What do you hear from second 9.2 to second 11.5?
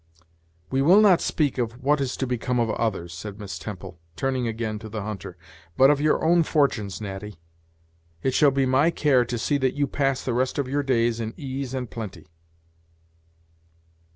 to see that you pass the rest of your days in